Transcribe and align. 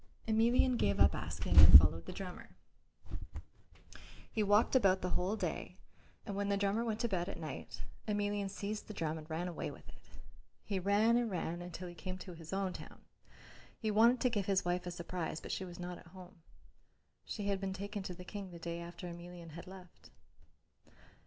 Emelian 0.27 0.77
gave 0.77 0.99
up 0.99 1.13
asking 1.13 1.55
and 1.59 1.77
followed 1.77 2.07
the 2.07 2.11
drummer. 2.11 2.49
He 4.31 4.41
walked 4.41 4.75
about 4.75 5.03
the 5.03 5.11
whole 5.11 5.35
day 5.35 5.77
and 6.25 6.35
when 6.35 6.49
the 6.49 6.57
drummer 6.57 6.83
went 6.83 6.99
to 7.01 7.07
bed 7.07 7.29
at 7.29 7.39
night, 7.39 7.83
Emelian 8.07 8.49
seized 8.49 8.87
the 8.87 8.95
drum 8.95 9.19
and 9.19 9.29
ran 9.29 9.47
away 9.47 9.69
with 9.69 9.87
it. 9.89 10.09
He 10.63 10.79
ran 10.79 11.17
and 11.17 11.29
ran 11.29 11.61
until 11.61 11.87
he 11.87 11.93
came 11.93 12.17
to 12.17 12.33
his 12.33 12.51
own 12.51 12.73
town. 12.73 13.03
He 13.77 13.91
wanted 13.91 14.19
to 14.21 14.31
give 14.31 14.47
his 14.47 14.65
wife 14.65 14.87
a 14.87 14.89
surprise, 14.91 15.39
but 15.39 15.51
she 15.51 15.65
was 15.65 15.77
not 15.79 15.99
at 15.99 16.07
home. 16.07 16.41
She 17.23 17.45
had 17.49 17.61
been 17.61 17.71
taken 17.71 18.01
to 18.01 18.15
the 18.15 18.25
King 18.25 18.49
the 18.49 18.57
day 18.57 18.79
after 18.81 19.07
Emelian 19.07 19.51
had 19.51 19.67
left. 19.67 20.09